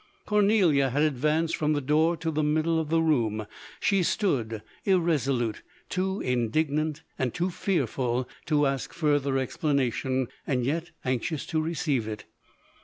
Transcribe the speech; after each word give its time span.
Cornelia 0.25 0.89
had 0.89 1.03
ad 1.03 1.15
vanced 1.15 1.55
from 1.55 1.73
the 1.73 1.79
door 1.79 2.17
to 2.17 2.31
the 2.31 2.41
middle 2.41 2.79
of 2.79 2.89
the 2.89 3.03
room; 3.03 3.45
she 3.79 4.01
stood 4.01 4.63
irresolute, 4.83 5.61
too 5.89 6.19
indignant 6.21 7.03
and 7.19 7.35
too 7.35 7.51
fearful 7.51 8.27
to 8.47 8.65
ask 8.65 8.93
further 8.93 9.37
explanation, 9.37 10.27
yet 10.47 10.89
anxious 11.05 11.45
to 11.45 11.61
receive 11.61 12.07
it. 12.07 12.25